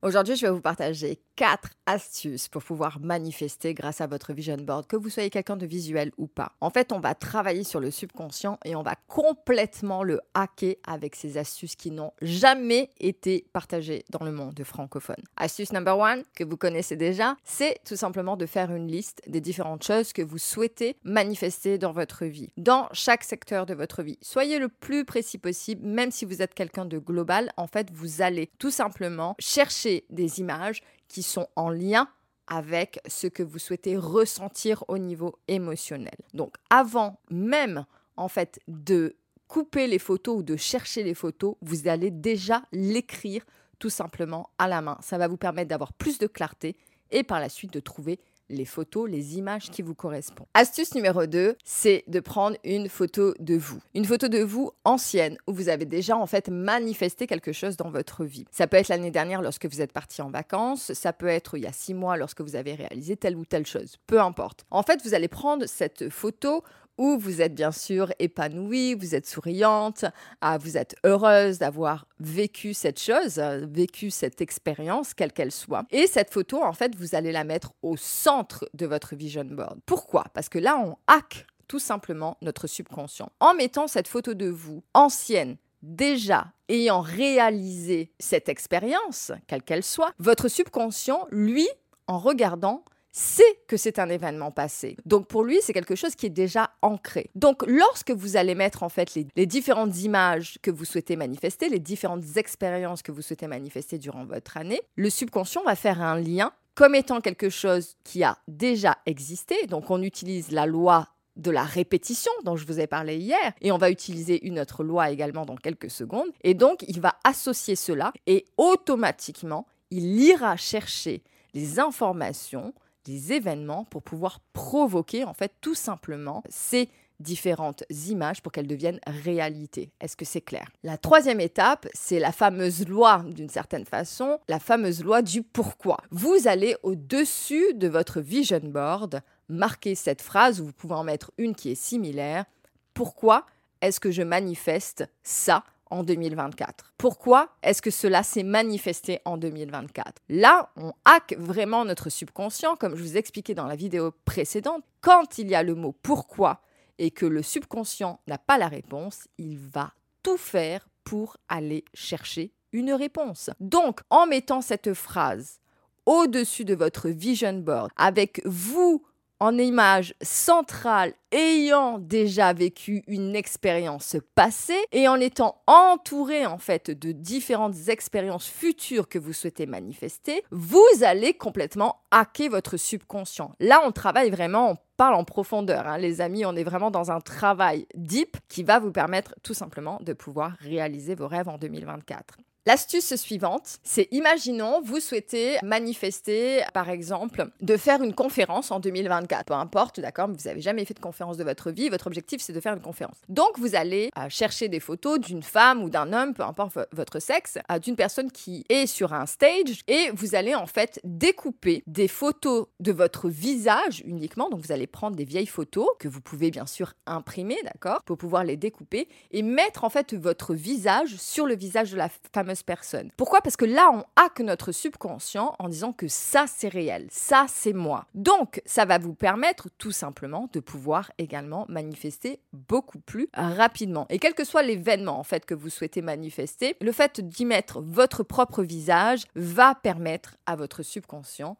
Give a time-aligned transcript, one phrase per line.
[0.00, 4.86] Aujourd'hui, je vais vous partager quatre astuces pour pouvoir manifester grâce à votre vision board,
[4.86, 6.52] que vous soyez quelqu'un de visuel ou pas.
[6.60, 11.16] En fait, on va travailler sur le subconscient et on va complètement le hacker avec
[11.16, 15.22] ces astuces qui n'ont jamais été partagées dans le monde francophone.
[15.36, 19.40] Astuce number one, que vous connaissez déjà, c'est tout simplement de faire une liste des
[19.40, 24.18] différentes choses que vous souhaitez manifester dans votre vie, dans chaque secteur de votre vie.
[24.22, 28.22] Soyez le plus précis possible, même si vous êtes quelqu'un de global, en fait, vous
[28.22, 32.08] allez tout simplement chercher des images qui sont en lien
[32.46, 36.16] avec ce que vous souhaitez ressentir au niveau émotionnel.
[36.34, 37.84] Donc avant même
[38.16, 43.44] en fait de couper les photos ou de chercher les photos, vous allez déjà l'écrire
[43.78, 44.98] tout simplement à la main.
[45.00, 46.76] Ça va vous permettre d'avoir plus de clarté
[47.10, 48.18] et par la suite de trouver
[48.48, 50.46] les photos, les images qui vous correspondent.
[50.54, 53.78] Astuce numéro 2, c'est de prendre une photo de vous.
[53.94, 57.90] Une photo de vous ancienne où vous avez déjà en fait manifesté quelque chose dans
[57.90, 58.44] votre vie.
[58.50, 61.64] Ça peut être l'année dernière lorsque vous êtes parti en vacances, ça peut être il
[61.64, 64.64] y a six mois lorsque vous avez réalisé telle ou telle chose, peu importe.
[64.70, 66.62] En fait, vous allez prendre cette photo
[66.98, 70.04] où vous êtes bien sûr épanouie, vous êtes souriante,
[70.40, 75.84] ah, vous êtes heureuse d'avoir vécu cette chose, vécu cette expérience, quelle qu'elle soit.
[75.90, 79.78] Et cette photo, en fait, vous allez la mettre au centre de votre vision board.
[79.86, 80.24] Pourquoi?
[80.34, 83.30] Parce que là, on hack tout simplement notre subconscient.
[83.40, 90.12] En mettant cette photo de vous ancienne, déjà ayant réalisé cette expérience, quelle qu'elle soit,
[90.18, 91.68] votre subconscient, lui,
[92.06, 92.84] en regardant,
[93.18, 94.96] sait que c'est un événement passé.
[95.04, 97.30] Donc pour lui, c'est quelque chose qui est déjà ancré.
[97.34, 101.80] Donc lorsque vous allez mettre en fait les, différentes images que vous souhaitez manifester, les
[101.80, 106.52] différentes expériences que vous souhaitez manifester durant votre année, le subconscient va faire un lien
[106.74, 109.66] comme étant quelque chose qui a déjà existé.
[109.66, 113.70] Donc on utilise la loi de la répétition dont je vous ai parlé hier, et
[113.70, 116.28] on va utiliser une autre loi également dans quelques secondes.
[116.42, 121.22] Et donc il va associer cela et automatiquement, il ira chercher
[121.54, 122.74] les informations
[123.08, 129.00] des événements pour pouvoir provoquer en fait tout simplement ces différentes images pour qu'elles deviennent
[129.06, 129.90] réalité.
[130.00, 130.68] Est-ce que c'est clair?
[130.82, 135.96] La troisième étape, c'est la fameuse loi, d'une certaine façon, la fameuse loi du pourquoi.
[136.10, 141.54] Vous allez au-dessus de votre vision board marquer cette phrase, vous pouvez en mettre une
[141.54, 142.44] qui est similaire.
[142.92, 143.46] Pourquoi
[143.80, 145.64] est-ce que je manifeste ça?
[145.90, 146.92] En 2024.
[146.98, 152.96] Pourquoi est-ce que cela s'est manifesté en 2024 Là, on hack vraiment notre subconscient, comme
[152.96, 154.84] je vous expliquais dans la vidéo précédente.
[155.00, 156.60] Quand il y a le mot pourquoi
[156.98, 162.52] et que le subconscient n'a pas la réponse, il va tout faire pour aller chercher
[162.72, 163.50] une réponse.
[163.60, 165.60] Donc, en mettant cette phrase
[166.06, 169.04] au-dessus de votre vision board, avec vous
[169.40, 176.90] en image centrale ayant déjà vécu une expérience passée et en étant entouré en fait
[176.90, 183.54] de différentes expériences futures que vous souhaitez manifester, vous allez complètement hacker votre subconscient.
[183.60, 187.10] Là, on travaille vraiment, on parle en profondeur, hein, les amis, on est vraiment dans
[187.10, 191.58] un travail deep qui va vous permettre tout simplement de pouvoir réaliser vos rêves en
[191.58, 192.38] 2024.
[192.68, 199.46] L'astuce suivante, c'est imaginons, vous souhaitez manifester, par exemple, de faire une conférence en 2024.
[199.46, 202.52] Peu importe, d'accord, vous n'avez jamais fait de conférence de votre vie, votre objectif c'est
[202.52, 203.16] de faire une conférence.
[203.30, 207.20] Donc vous allez euh, chercher des photos d'une femme ou d'un homme, peu importe votre
[207.20, 211.82] sexe, euh, d'une personne qui est sur un stage et vous allez en fait découper
[211.86, 214.50] des photos de votre visage uniquement.
[214.50, 218.18] Donc vous allez prendre des vieilles photos que vous pouvez bien sûr imprimer, d'accord, pour
[218.18, 222.57] pouvoir les découper et mettre en fait votre visage sur le visage de la fameuse
[222.62, 223.10] personne.
[223.16, 223.40] Pourquoi?
[223.40, 227.72] Parce que là, on hack notre subconscient en disant que ça, c'est réel, ça, c'est
[227.72, 228.06] moi.
[228.14, 234.06] Donc, ça va vous permettre tout simplement de pouvoir également manifester beaucoup plus rapidement.
[234.10, 237.80] Et quel que soit l'événement en fait que vous souhaitez manifester, le fait d'y mettre
[237.80, 241.56] votre propre visage va permettre à votre subconscient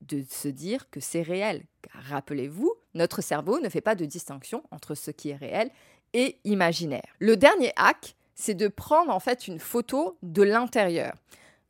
[0.00, 1.64] de se dire que c'est réel.
[2.08, 5.70] Rappelez-vous, notre cerveau ne fait pas de distinction entre ce qui est réel
[6.12, 7.14] et imaginaire.
[7.18, 11.12] Le dernier hack, c'est de prendre en fait une photo de l'intérieur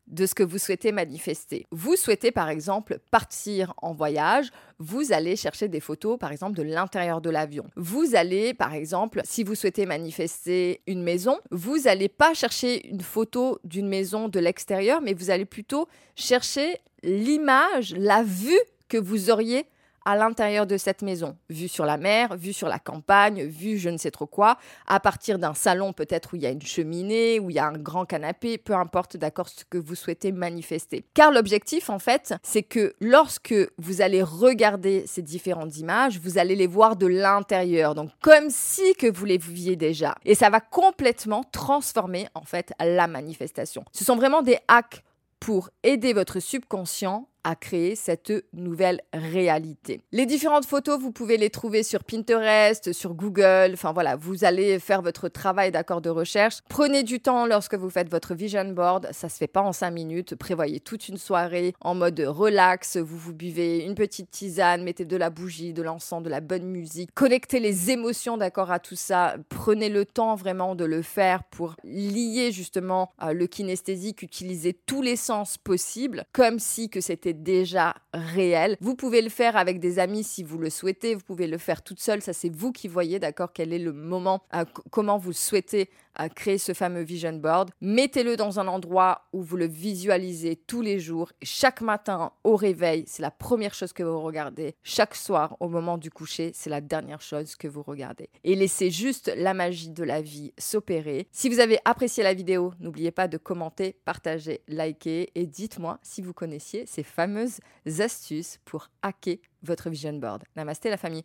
[0.07, 1.67] de ce que vous souhaitez manifester.
[1.71, 6.63] Vous souhaitez par exemple partir en voyage, vous allez chercher des photos par exemple de
[6.63, 7.65] l'intérieur de l'avion.
[7.77, 13.03] Vous allez par exemple, si vous souhaitez manifester une maison, vous n'allez pas chercher une
[13.03, 19.31] photo d'une maison de l'extérieur, mais vous allez plutôt chercher l'image, la vue que vous
[19.31, 19.67] auriez
[20.09, 23.91] à l'intérieur de cette maison, vue sur la mer, vue sur la campagne, vue je
[23.91, 24.57] ne sais trop quoi,
[24.87, 27.67] à partir d'un salon peut-être où il y a une cheminée, où il y a
[27.67, 31.05] un grand canapé, peu importe d'accord ce que vous souhaitez manifester.
[31.13, 36.57] Car l'objectif en fait, c'est que lorsque vous allez regarder ces différentes images, vous allez
[36.57, 40.15] les voir de l'intérieur, donc comme si que vous les viviez déjà.
[40.25, 43.85] Et ça va complètement transformer en fait la manifestation.
[43.93, 45.05] Ce sont vraiment des hacks
[45.39, 50.01] pour aider votre subconscient à créer cette nouvelle réalité.
[50.13, 53.71] Les différentes photos, vous pouvez les trouver sur Pinterest, sur Google.
[53.73, 56.59] Enfin voilà, vous allez faire votre travail d'accord de recherche.
[56.69, 59.09] Prenez du temps lorsque vous faites votre vision board.
[59.13, 60.35] Ça se fait pas en cinq minutes.
[60.35, 62.97] Prévoyez toute une soirée en mode relax.
[62.97, 66.67] Vous vous buvez une petite tisane, mettez de la bougie, de l'encens, de la bonne
[66.67, 67.11] musique.
[67.15, 69.37] Connectez les émotions d'accord à tout ça.
[69.49, 75.03] Prenez le temps vraiment de le faire pour lier justement euh, le kinesthésique, utiliser tous
[75.03, 78.77] les sens possibles, comme si que c'était déjà réel.
[78.81, 81.83] Vous pouvez le faire avec des amis si vous le souhaitez, vous pouvez le faire
[81.83, 84.43] toute seule, ça c'est vous qui voyez, d'accord, quel est le moment,
[84.91, 85.91] comment vous souhaitez
[86.21, 87.71] euh, créer ce fameux vision board.
[87.81, 93.05] Mettez-le dans un endroit où vous le visualisez tous les jours, chaque matin au réveil,
[93.07, 96.81] c'est la première chose que vous regardez, chaque soir au moment du coucher, c'est la
[96.81, 98.31] dernière chose que vous regardez.
[98.45, 101.29] Et laissez juste la magie de la vie s'opérer.
[101.33, 106.23] Si vous avez apprécié la vidéo, n'oubliez pas de commenter, partager, liker et dites-moi si
[106.23, 107.59] vous connaissiez ces fameuses
[108.01, 110.45] astuces pour hacker votre vision board.
[110.57, 111.17] Namasté la famille.